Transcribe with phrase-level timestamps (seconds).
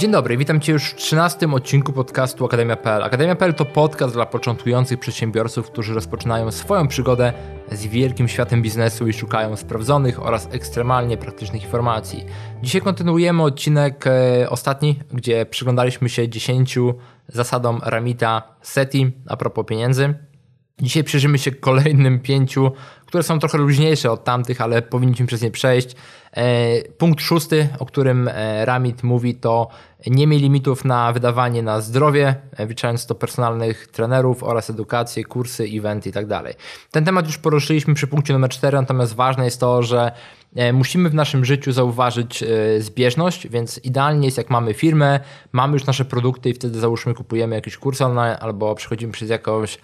[0.00, 3.02] Dzień dobry, witam Cię już w 13 odcinku podcastu Akademia.pl.
[3.02, 7.32] Akademia.pl to podcast dla początkujących przedsiębiorców, którzy rozpoczynają swoją przygodę
[7.72, 12.26] z wielkim światem biznesu i szukają sprawdzonych oraz ekstremalnie praktycznych informacji.
[12.62, 16.78] Dzisiaj kontynuujemy odcinek e, ostatni, gdzie przyglądaliśmy się 10
[17.28, 20.14] zasadom Ramita SETI a propos pieniędzy.
[20.82, 22.72] Dzisiaj przyjrzymy się kolejnym pięciu,
[23.06, 25.96] które są trochę luźniejsze od tamtych, ale powinniśmy przez nie przejść.
[26.32, 29.68] E, punkt szósty, o którym e, Ramit mówi, to
[30.06, 36.08] nie miej limitów na wydawanie na zdrowie, wliczając to personalnych trenerów oraz edukację, kursy, eventy
[36.08, 36.40] itd.
[36.44, 36.54] Tak
[36.90, 40.12] Ten temat już poruszyliśmy przy punkcie numer 4, natomiast ważne jest to, że
[40.72, 42.44] musimy w naszym życiu zauważyć
[42.78, 45.20] zbieżność, więc idealnie jest jak mamy firmę,
[45.52, 49.78] mamy już nasze produkty i wtedy załóżmy kupujemy jakiś kurs online albo przechodzimy przez jakąś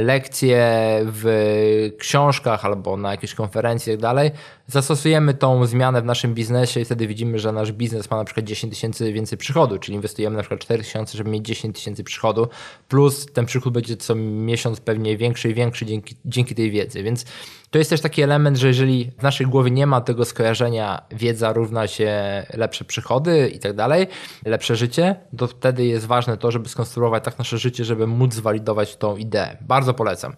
[0.00, 0.66] lekcję
[1.04, 4.14] w książkach albo na jakiejś konferencji itd.
[4.14, 4.32] Tak
[4.68, 8.46] Zastosujemy tą zmianę w naszym biznesie i wtedy widzimy, że nasz biznes ma na przykład
[8.46, 12.48] 10 tysięcy więcej przychodu, czyli inwestujemy na przykład 4 tysiące, żeby mieć 10 tysięcy przychodu,
[12.88, 17.02] plus ten przychód będzie co miesiąc pewnie większy i większy dzięki, dzięki tej wiedzy.
[17.02, 17.24] Więc
[17.70, 21.52] to jest też taki element, że jeżeli w naszej głowie nie ma tego skojarzenia, wiedza
[21.52, 22.12] równa się
[22.54, 24.06] lepsze przychody i tak dalej,
[24.44, 28.96] lepsze życie, to wtedy jest ważne to, żeby skonstruować tak nasze życie, żeby móc zwalidować
[28.96, 29.56] tą ideę.
[29.60, 30.36] Bardzo polecam.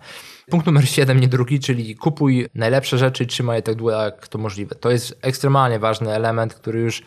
[0.50, 4.28] Punkt numer 7, nie drugi, czyli kupuj najlepsze rzeczy i trzymaj je tak długo jak
[4.28, 4.74] to możliwe.
[4.74, 7.02] To jest ekstremalnie ważny element, który już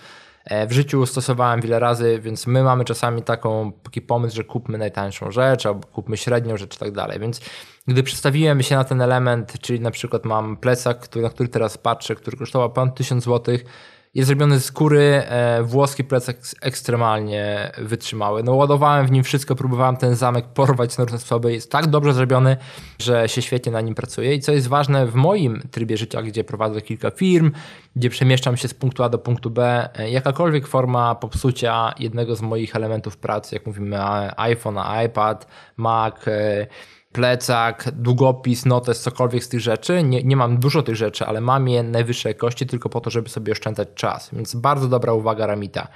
[0.68, 5.32] w życiu stosowałem wiele razy, więc my mamy czasami taką, taki pomysł, że kupmy najtańszą
[5.32, 7.20] rzecz albo kupmy średnią rzecz i tak dalej.
[7.20, 7.42] Więc
[7.88, 11.78] gdy przestawiłem się na ten element, czyli na przykład mam plecak, który, na który teraz
[11.78, 13.66] patrzę, który kosztował pan 1000 złotych,
[14.14, 18.44] jest zrobiony z skóry, e, włoski plecak ekstremalnie wytrzymały.
[18.44, 21.54] No ładowałem w nim wszystko, próbowałem ten zamek porwać na różne sposoby.
[21.54, 22.58] Jest tak dobrze zrobiony,
[23.00, 24.36] że się świetnie na nim pracuje.
[24.36, 27.52] I co jest ważne w moim trybie życia, gdzie prowadzę kilka firm,
[27.96, 32.42] gdzie przemieszczam się z punktu A do punktu B, e, jakakolwiek forma popsucia jednego z
[32.42, 33.98] moich elementów pracy, jak mówimy
[34.38, 36.68] iPhone, iPad, Mac, e,
[37.12, 40.04] plecak, długopis, notes, cokolwiek z tych rzeczy.
[40.04, 43.30] Nie, nie mam dużo tych rzeczy, ale mam je najwyższej jakości tylko po to, żeby
[43.30, 44.30] sobie oszczędzać czas.
[44.34, 45.88] Więc bardzo dobra uwaga Ramita.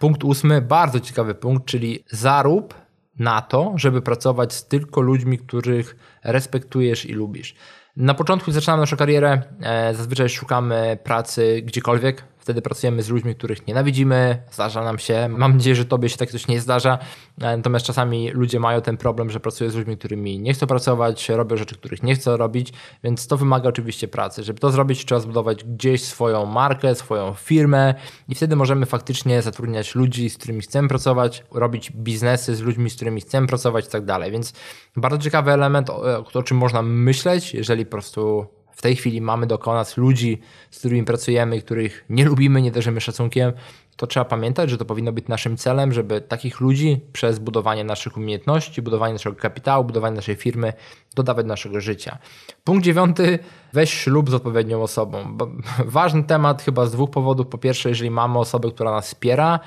[0.00, 2.74] Punkt ósmy, bardzo ciekawy punkt, czyli zarób
[3.18, 7.54] na to, żeby pracować z tylko ludźmi, których respektujesz i lubisz.
[7.96, 13.66] Na początku zaczynamy naszą karierę, e, zazwyczaj szukamy pracy gdziekolwiek, Wtedy pracujemy z ludźmi, których
[13.66, 15.28] nienawidzimy, zdarza nam się.
[15.28, 16.98] Mam nadzieję, że tobie się takie coś nie zdarza.
[17.40, 21.28] E, natomiast czasami ludzie mają ten problem, że pracują z ludźmi, którymi nie chcą pracować,
[21.28, 22.72] robią rzeczy, których nie chcą robić,
[23.04, 24.42] więc to wymaga oczywiście pracy.
[24.42, 27.94] Żeby to zrobić, trzeba zbudować gdzieś swoją markę, swoją firmę
[28.28, 32.96] i wtedy możemy faktycznie zatrudniać ludzi, z którymi chcemy pracować, robić biznesy z ludźmi, z
[32.96, 34.32] którymi chcemy pracować i tak dalej.
[34.32, 34.52] Więc
[34.96, 38.46] bardzo ciekawy element, o, o czym można myśleć, jeżeli po prostu
[38.80, 43.00] w tej chwili mamy dookoła nas ludzi, z którymi pracujemy, których nie lubimy, nie darzymy
[43.00, 43.52] szacunkiem,
[43.96, 48.16] to trzeba pamiętać, że to powinno być naszym celem, żeby takich ludzi przez budowanie naszych
[48.16, 50.72] umiejętności, budowanie naszego kapitału, budowanie naszej firmy
[51.14, 52.18] dodawać do naszego życia.
[52.64, 53.38] Punkt dziewiąty,
[53.72, 55.36] weź ślub z odpowiednią osobą.
[55.84, 57.46] Ważny temat chyba z dwóch powodów.
[57.46, 59.60] Po pierwsze, jeżeli mamy osobę, która nas wspiera,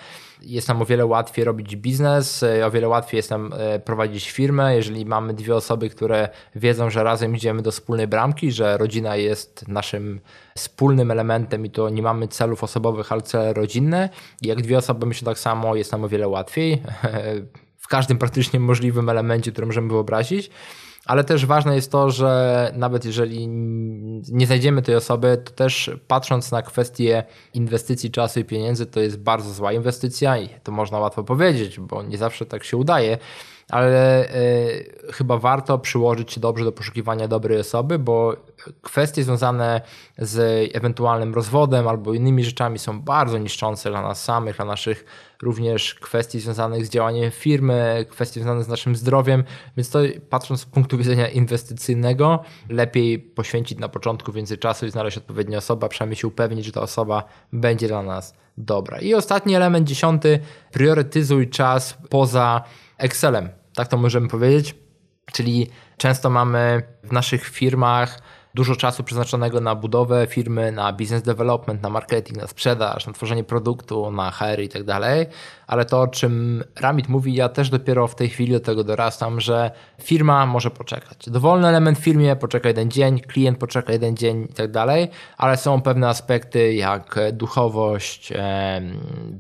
[0.43, 4.31] jest nam o wiele łatwiej robić biznes, e, o wiele łatwiej jest nam e, prowadzić
[4.31, 9.15] firmę, jeżeli mamy dwie osoby, które wiedzą, że razem idziemy do wspólnej bramki, że rodzina
[9.15, 10.19] jest naszym
[10.57, 14.09] wspólnym elementem i to nie mamy celów osobowych, ale cele rodzinne.
[14.41, 16.81] I jak dwie osoby myślą tak samo, jest nam o wiele łatwiej
[17.83, 20.51] w każdym praktycznie możliwym elemencie, który możemy wyobrazić
[21.05, 23.47] ale też ważne jest to, że nawet jeżeli
[24.29, 29.19] nie znajdziemy tej osoby, to też patrząc na kwestię inwestycji czasu i pieniędzy, to jest
[29.19, 33.17] bardzo zła inwestycja i to można łatwo powiedzieć, bo nie zawsze tak się udaje
[33.69, 38.35] ale y, chyba warto przyłożyć się dobrze do poszukiwania dobrej osoby, bo
[38.81, 39.81] kwestie związane
[40.17, 45.05] z ewentualnym rozwodem albo innymi rzeczami są bardzo niszczące dla nas samych, dla naszych
[45.41, 49.43] również kwestii związanych z działaniem firmy, kwestie związane z naszym zdrowiem,
[49.77, 49.99] więc to
[50.29, 55.89] patrząc z punktu widzenia inwestycyjnego, lepiej poświęcić na początku więcej czasu i znaleźć odpowiednią osobę,
[55.89, 58.99] przynajmniej się upewnić, że ta osoba będzie dla nas dobra.
[58.99, 60.39] I ostatni element, dziesiąty,
[60.71, 62.63] priorytetyzuj czas poza
[62.97, 64.75] Excelem, tak to możemy powiedzieć.
[65.31, 68.19] Czyli często mamy w naszych firmach
[68.53, 73.43] dużo czasu przeznaczonego na budowę firmy, na business development, na marketing, na sprzedaż, na tworzenie
[73.43, 75.25] produktu, na HR i tak dalej,
[75.67, 79.39] ale to o czym Ramit mówi, ja też dopiero w tej chwili do tego dorastam,
[79.39, 79.71] że
[80.01, 81.29] firma może poczekać.
[81.29, 85.07] Dowolny element w firmie poczeka jeden dzień, klient poczeka jeden dzień i tak dalej,
[85.37, 88.33] ale są pewne aspekty jak duchowość,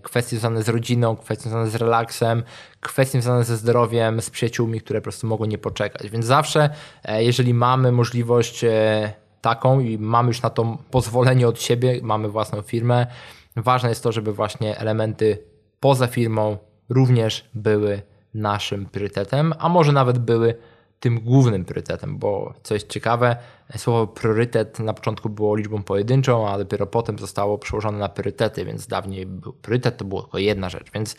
[0.01, 2.43] kwestie związane z rodziną, kwestie związane z relaksem,
[2.83, 6.09] kwestie związane ze zdrowiem, z przyjaciółmi, które po prostu mogą nie poczekać.
[6.09, 6.69] Więc zawsze,
[7.03, 9.02] e, jeżeli mamy możliwość e,
[9.43, 13.07] taką i mamy już na to pozwolenie od siebie, mamy własną firmę,
[13.55, 15.37] ważne jest to, żeby właśnie elementy
[15.79, 16.57] poza firmą
[16.89, 18.01] również były
[18.33, 20.55] naszym priorytetem, a może nawet były
[20.99, 23.35] tym głównym priorytetem, bo co jest ciekawe,
[23.77, 28.87] słowo priorytet na początku było liczbą pojedynczą, a dopiero potem zostało przełożone na priorytety, więc
[28.87, 31.15] dawniej był priorytet to było tylko jedna rzecz, więc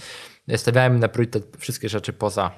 [0.56, 2.50] stawiałem na priorytet wszystkie rzeczy poza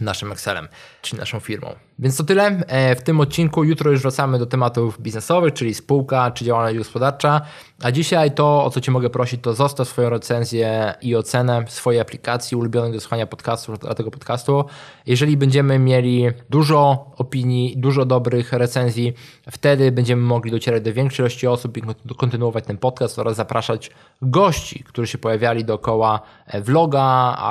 [0.00, 0.68] naszym Excelem,
[1.02, 1.74] czyli naszą firmą.
[1.98, 3.64] Więc to tyle e, w tym odcinku.
[3.64, 7.40] Jutro już wracamy do tematów biznesowych, czyli spółka czy działalność gospodarcza.
[7.82, 12.00] A dzisiaj to, o co Cię mogę prosić, to zostaw swoją recenzję i ocenę swojej
[12.00, 14.64] aplikacji ulubionej do słuchania podcastu, dla tego podcastu.
[15.06, 19.14] Jeżeli będziemy mieli dużo opinii, dużo dobrych recenzji,
[19.50, 21.82] wtedy będziemy mogli docierać do większej ilości osób i
[22.16, 23.90] kontynuować ten podcast oraz zapraszać
[24.22, 27.02] gości, którzy się pojawiali dookoła e, vloga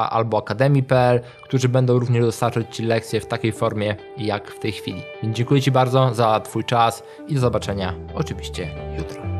[0.09, 5.02] albo akademii.pl, którzy będą również dostarczyć Ci lekcje w takiej formie, jak w tej chwili.
[5.24, 8.68] Dziękuję Ci bardzo za Twój czas i do zobaczenia oczywiście
[8.98, 9.35] jutro.